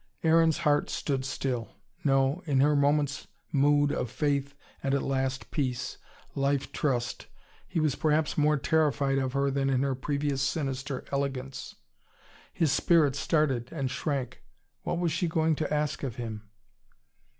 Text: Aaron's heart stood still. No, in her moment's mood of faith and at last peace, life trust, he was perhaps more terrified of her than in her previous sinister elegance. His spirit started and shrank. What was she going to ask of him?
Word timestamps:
Aaron's 0.23 0.57
heart 0.57 0.89
stood 0.89 1.25
still. 1.25 1.75
No, 2.03 2.41
in 2.47 2.59
her 2.59 2.75
moment's 2.75 3.27
mood 3.51 3.91
of 3.91 4.09
faith 4.09 4.55
and 4.81 4.95
at 4.95 5.03
last 5.03 5.51
peace, 5.51 5.99
life 6.33 6.71
trust, 6.71 7.27
he 7.67 7.79
was 7.79 7.93
perhaps 7.93 8.35
more 8.35 8.57
terrified 8.57 9.19
of 9.19 9.33
her 9.33 9.51
than 9.51 9.69
in 9.69 9.83
her 9.83 9.93
previous 9.93 10.41
sinister 10.41 11.05
elegance. 11.11 11.75
His 12.51 12.71
spirit 12.71 13.15
started 13.15 13.71
and 13.71 13.91
shrank. 13.91 14.41
What 14.81 14.97
was 14.97 15.11
she 15.11 15.27
going 15.27 15.55
to 15.57 15.71
ask 15.71 16.01
of 16.01 16.15
him? 16.15 16.49